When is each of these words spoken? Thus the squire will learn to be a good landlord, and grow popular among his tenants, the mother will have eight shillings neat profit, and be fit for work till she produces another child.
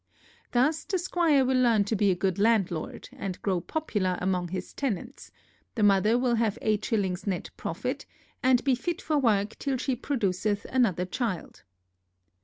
Thus 0.51 0.83
the 0.83 0.97
squire 0.97 1.45
will 1.45 1.61
learn 1.61 1.83
to 1.83 1.95
be 1.95 2.09
a 2.09 2.15
good 2.15 2.39
landlord, 2.39 3.09
and 3.15 3.39
grow 3.43 3.61
popular 3.61 4.17
among 4.19 4.47
his 4.47 4.73
tenants, 4.73 5.29
the 5.75 5.83
mother 5.83 6.17
will 6.17 6.33
have 6.37 6.57
eight 6.63 6.83
shillings 6.83 7.27
neat 7.27 7.51
profit, 7.55 8.07
and 8.41 8.63
be 8.63 8.73
fit 8.73 8.99
for 8.99 9.19
work 9.19 9.59
till 9.59 9.77
she 9.77 9.95
produces 9.95 10.65
another 10.67 11.05
child. 11.05 11.61